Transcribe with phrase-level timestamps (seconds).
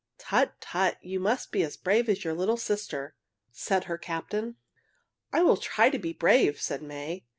[0.17, 0.59] "Tut!
[0.59, 0.97] tut!
[1.03, 3.13] You must be as brave as your little sister,"
[3.51, 4.55] said her captain.
[5.31, 7.27] "I will try to be brave," said May.